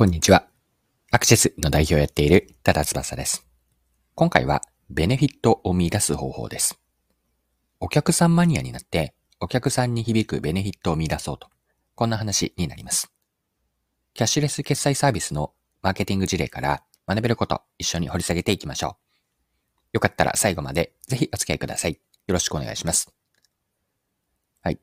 [0.00, 0.46] こんにちは。
[1.10, 3.46] アクセスの代表をやっている多田翼です。
[4.14, 6.80] 今回はベネフィットを見出す方法です。
[7.80, 11.48] お客さんマニアになってお客さんに響くベネフィットを見出そうと。
[11.96, 13.12] こんな話になります。
[14.14, 15.52] キャッシュレス決済サービスの
[15.82, 19.90] マーケティング事例から学べること一緒に掘り下げていきましょう。
[19.92, 22.00] よかったら最後までぜひお付き合いください。
[22.26, 23.12] よろしくお願いします。
[24.62, 24.80] はい。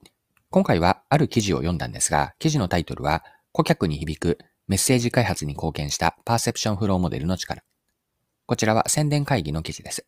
[0.52, 4.38] 今回はある記事を読んだんですが、記事のタイトルは顧客に響く
[4.68, 7.64] メッセージ開発に貢献したパーセプションフローモデルの力。
[8.46, 10.06] こちらは宣伝会議の記事です。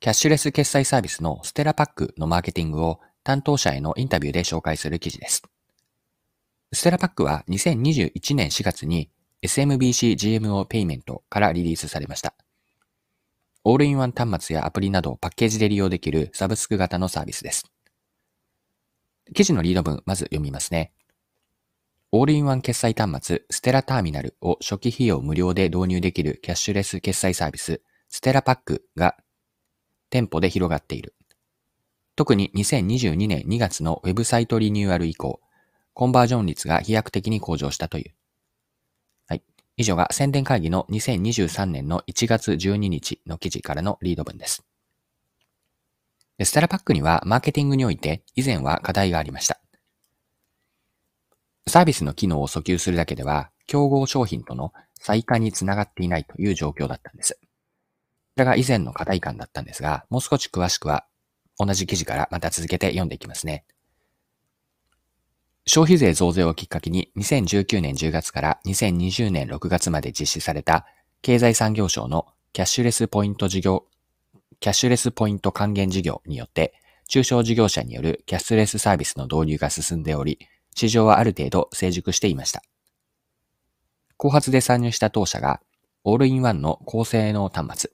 [0.00, 5.42] キャッシュレス決済サービスの stera pack のマーケティングを担当者へのインタビューで紹介する記事です。
[6.74, 9.08] stera pack は2021年4月に
[9.42, 12.34] SMBC GMO ペイメントからリリースされました。
[13.64, 17.64] オールインワン端末やアプリなどパッケージで利用できるサブスク型のサービスです。
[19.32, 20.92] 記事のリード文、まず読みますね。
[22.16, 29.16] オールインワン決済端末、 stera terminal を初期費用無料で導入できるキャッシュレス決済サービス、 stera pack が
[30.10, 31.16] 店舗で広がっている。
[32.14, 35.40] 特に2022年2月のウェブサイトリニューアル以降、
[35.92, 38.14] コンバージョン率が飛躍的に向上したという。
[39.26, 39.42] はい。
[39.76, 44.64] 以上が宣伝会議の2023年の1月12日の記事からのリード文です。
[46.40, 49.63] ステラパックにはマーケティングにおいて以前は課題がありました。
[51.66, 57.34] サービスの機能を訴求するだけでは、競合商品との再化につながっていないという状況だったんです。
[57.34, 57.38] こ
[58.36, 61.06] ちらが以前の課題感だったんですが、もう少し詳しくは
[61.58, 63.64] 同じ記事からまた続けて読んでいきますね。
[65.66, 70.84] 消費税増税をきっかけに2019年10月から2020年6月まで実施された
[71.22, 73.86] 経済産業省のキャッシュレスポイント事業、
[74.60, 76.74] キャッシュレスポイント還元事業によって
[77.08, 80.38] 中小事業者によるキャッシュレスサービスの導入が進んでおり、
[80.74, 82.62] 市場はある程度成熟していました。
[84.16, 85.60] 後発で参入した当社が、
[86.04, 87.90] オールインワンの高性能端末、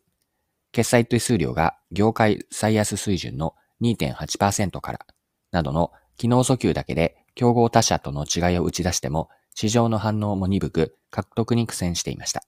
[0.72, 5.06] 決済手数料が業界最安水準の2.8%から、
[5.50, 12.44] などの機能訴求だけで競合他社との違いを打ち出しても、市場の反応も鈍く、獲得に苦戦していました。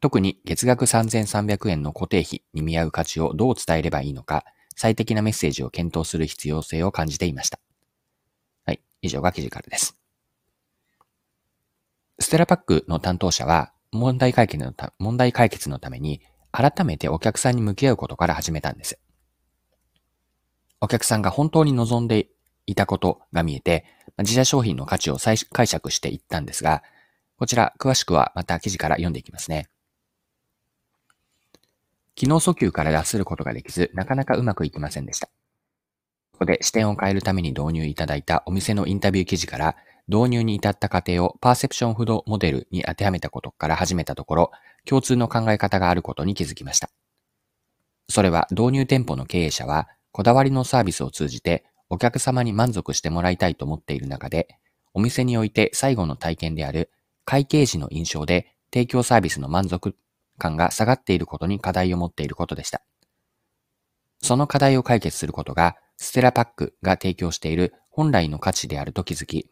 [0.00, 4.44] 特に月額3300円の固定費に見合う価値をどう伝えればいいのか、
[4.76, 7.58] 最適なメッセージを検討する必要性を感じていました。
[9.06, 9.98] 以上が記事からです。
[12.18, 16.20] ステラパックの担当者は問題解決のた問題解決のために
[16.52, 18.98] 改めてお客さんに向き合うことから始めたんです。
[20.80, 22.28] お客さんが本当に望んで
[22.66, 23.84] いたことが見えて、
[24.18, 26.82] 自社商品の価値を再解釈していったんですが、
[27.38, 29.68] こちら詳しくはまた記事から読んでいきますね。
[32.14, 35.28] 機能訴求から脱することができず、なかなかうまくいきませんでした。
[36.36, 39.74] ここで視点を変えるために導入いただいたお店のインタビュー記事から
[40.06, 44.50] 導入に至った過程をパーセプションフードモデルに当てはめたことから始めたところ、
[44.84, 46.90] 共通の考え方があることに気づきました。
[48.10, 54.58] それは導入店舗の経営者は、こだわりのサービスを通じてお客様に満足してもらいたいと思っている中で、
[54.92, 56.90] お店において最後の体験である
[57.24, 59.96] 会計時の印象で提供サービスの満足
[60.36, 62.82] 感が下がっていることに課題を持っていることでした。
[64.22, 69.48] その課題を解決することが stera pack が提供している本来の価値であると気づき、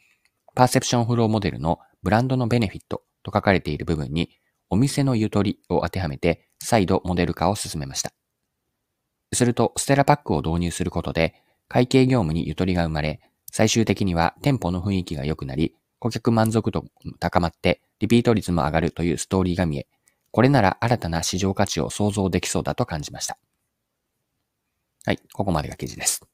[0.55, 4.31] パーセプションフローモデルのブランドのベネフィットと書かれている部分に
[4.71, 8.12] お店のゆとりを当てはめて再度モデル化を進めました。
[9.32, 11.34] すると、 stera pack を導入することで
[11.69, 16.88] 会計業務にゆとりが生まれ、最終的には店舗の雰囲気が良くなり、顧客満足度も
[17.19, 19.87] 高まってリピート率も上がるというストーリーが見え、
[20.31, 23.38] これなら新たな市場価値を想像できそうだと感じました。
[25.05, 26.26] はい、ここまでが記事です。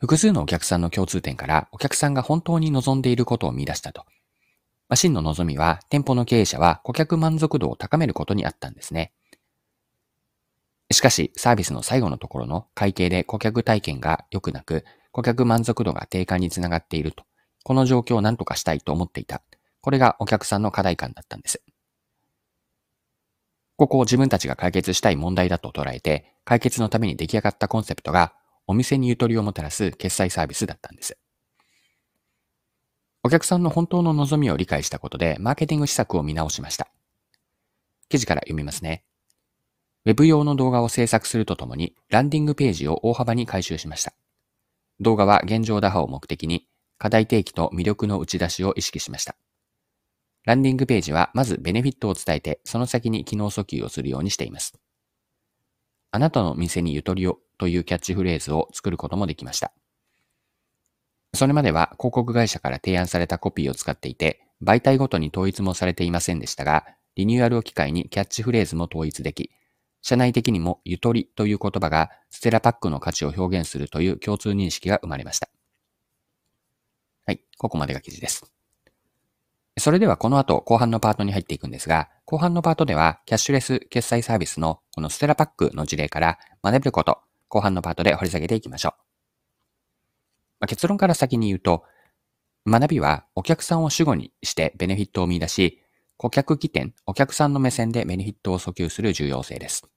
[0.00, 4.06] 複数のお客さんの共通点からお客さんが本当に望んでいることを見出したと。
[4.88, 9.12] まあ、真の望みは店舗の経営者は顧客満足度を高めることにあったんですね。
[10.90, 17.24] しかし、サービスの最後のところの会計で顧客体験が良くなく、顧客満足度が低下につながっていると。
[17.62, 19.42] この状況を何とかしたいと思っていた。
[19.82, 21.62] これがお客さんの課題感だったんです。
[23.76, 28.32] ここを自分たちが解決したい問題だと捉えて、解決のために出来上がったコンセプトが
[28.70, 31.18] お店にゆとりをもたらす決済サービスだったんです。
[33.24, 36.86] お客さんの本当の望みを理解したことで、マーケティング施策を見直しました。
[38.08, 39.02] 記事から読みますね。
[40.04, 44.12] ウェブ用の動画を制作するとともに、ランディングページを大幅に改修しました。
[45.00, 49.34] 動画は現状打破を目的に、課題提起と魅力の打ち出しを意識しました。
[50.44, 54.78] ランディングページはまずベネフィットを伝えて、その先に機能訴求をするようにしています。
[56.12, 59.72] あなたの店にゆとりをというキャッチフレーズを作ることもできました。
[61.34, 66.84] それまでは広告会社から提案されたコピーを使っていて、媒体ごとに統一もされていませんでしたが、
[67.14, 69.50] リニューアルを機会にキャッチフレーズも統一でき、
[70.02, 75.48] 社内的にもゆとりという言葉が stera pack の価値を表現するという共通認識が生まれました。
[77.26, 78.50] はい、ここまでが記事です。
[79.78, 88.92] それではこの後後半のパートに入っていくんですが、後半のパートではキャッシュレス決済サービスのこの stera pack の事例から学べること、後半のパートで掘り下げていきましょう。
[90.60, 91.84] まあ、結論から先に言うと、
[92.66, 95.80] 学びはお客さんを主語にしてベネフィットを見出し、
[96.18, 99.88] 顧客起点、お客さんの目線でベネフィットを訴求する重要性です。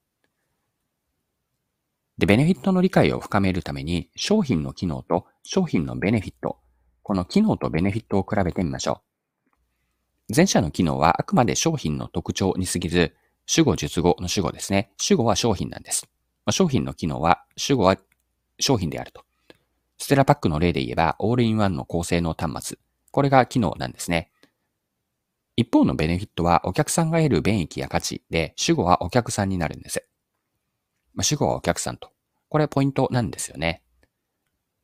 [2.17, 6.59] で、ベネフィットの理解を深めるために、商品の機能と商品のベネフィット、
[7.01, 9.01] この機能とベネフィットを比べてみましょ
[10.29, 10.33] う。
[10.33, 13.13] 前者の機能はあくまで商品の特徴に過ぎず、
[13.45, 14.91] 主語述語の主語ですね。
[14.97, 16.07] 主語は商品なんです。
[16.45, 17.97] まあ、商品の機能は、主語は
[18.59, 19.23] 商品であると。
[19.97, 22.77] stera pack の例で言えば、オールインワンの高性能端末。
[23.11, 24.31] これが機能なんですね。
[25.55, 30.07] 一方のベネフィットはお客さんが得る便益や価値で、主語はお客さんになるんです。
[31.13, 32.11] まあ、主語はお客さんと。
[32.49, 33.83] これポイントなんですよね。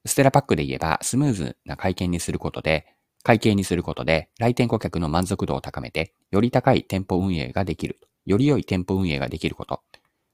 [0.05, 7.99] stera pack で言えば、スムーズな会見にすることで、会計にすることで、来店顧客の満足度を高めて、より高い店舗運営ができる。
[8.29, 9.81] より良い店舗運営ができること。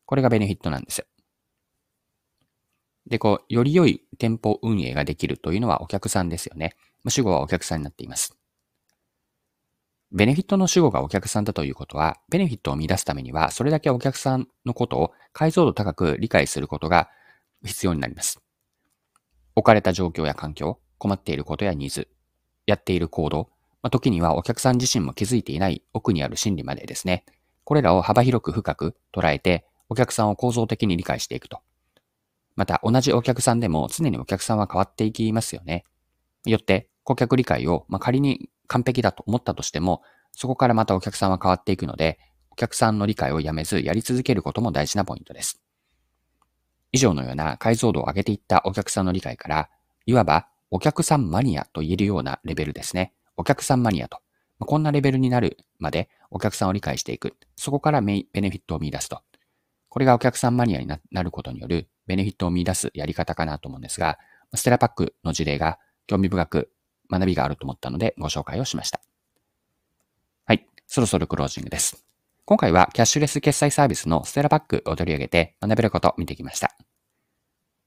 [0.06, 1.06] これがベネフィットなんですよ。
[3.08, 6.76] で、こう、より良い店舗運営ができるというのはお客さんですよね。
[7.08, 8.38] 主語はお客さんになっています。
[10.12, 17.10] ベネフィットの主語がお客さんだということは、ベネフィットを生み出すためには、それだけお客さんのことを解像度高く理解することが
[17.64, 18.42] 必要になります。
[19.56, 22.10] 置かれた状況や環境、困っていることやニーズ、
[22.66, 23.50] やっている行動、
[23.82, 27.24] まあ、時にはお客さん自身も気づいていない奥にある心理までですね。
[27.66, 31.60] これらを幅広く深く捉えて、お客さんを構造的に理解していくと。
[32.56, 35.84] また、同じお客さんでも常にお客さんは変わっていきますよね。
[36.46, 40.02] よって、顧客理解を、まあ、仮に完璧だと思ったとしても、
[40.32, 42.20] そこからまたお客さんは変わっていくので、
[42.52, 45.62] お客さんの理解をやめずやり続けることも大事なポイントです。
[46.92, 49.70] 以上のような解像度を上げていったお客さんの理解から、
[50.06, 53.14] いわばお客さんマニアと言えるようなレベルですね。
[53.38, 54.25] お客さんマニアと。
[54.60, 57.36] こんなレベルになるまでお客さんを理解していく。
[57.56, 59.22] そこからメイベネフィットを見出すと。
[59.90, 64.18] これがお客さんマニアになることによるベネフィットを見出すやり方かなと思うんですが、
[64.54, 66.72] stera pack の事例が興味深く
[67.10, 69.02] 学びがあると思ったのでご紹介をしました。
[70.46, 70.68] はい。
[70.88, 72.06] そろそろクロージングです。
[72.46, 76.76] 今回はキャッシュレス決済サービスの stera pack を取り上げて学べることを見てきました。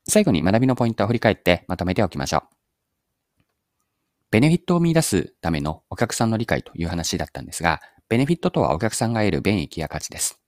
[0.08, 2.57] 最後に学びのポイントを振り返ってまとめておきましょう。
[4.30, 7.80] ベネフィットを見出すためのお客さんの理解という話だったんですが、
[8.10, 10.38] ベネフィットとはお客さんが得る便益や価値です。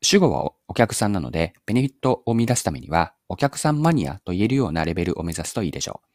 [0.00, 6.08] 主語はお客さんなので、ベネフィットを見出すためには、お客さんマニアと言えるようなレベルを目指すといいでしょう。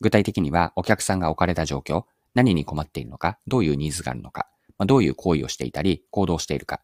[0.00, 4.48] 具体的にはお客さんが置かれた状況、何に困っているのか、どういうニーズがあるのか、
[4.80, 6.80] どういう行為をしていたり、行動しているか。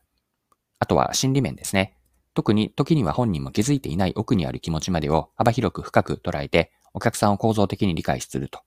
[0.78, 1.96] あとは心理面ですね。
[2.34, 8.60] 特に時には本人も気づいていない奥にある気持ちまでを幅広く深く捉えて、お客さんを構造的に理解すると。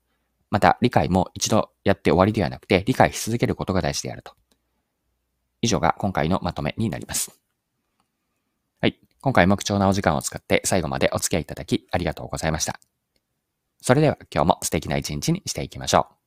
[0.54, 4.34] また、理解も一度やって終わりではなくて、理解し続けることが大事であると。
[5.62, 7.40] 以上が今回のまとめになります。
[8.80, 9.00] はい。
[9.20, 12.78] 今回も貴重なお時間を使って最後までお付き合いいただきありがとうございました。
[13.80, 16.23] それでは今日も素敵な一日にしていきましょう。